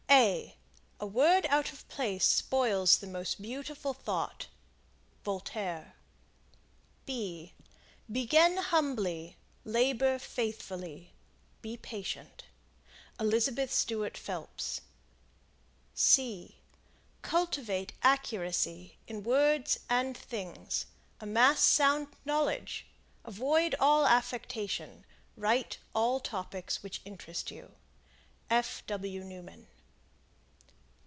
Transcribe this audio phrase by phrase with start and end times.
[0.99, 4.47] A word out of place spoils the most beautiful thought.
[5.23, 5.95] Voltaire.
[7.05, 7.51] Begin
[8.57, 9.37] humbly.
[9.63, 11.13] Labor faithfully.
[11.61, 12.43] Be patient.
[13.19, 14.81] Elizabeth Stuart Phelps.
[17.21, 20.85] Cultivate accuracy in words and things;
[21.19, 22.85] amass sound knowledge;
[23.25, 25.05] avoid all affectation;
[25.37, 27.71] write all topics which interest you.
[28.49, 28.83] F.
[28.87, 29.23] W.
[29.23, 29.67] Newman.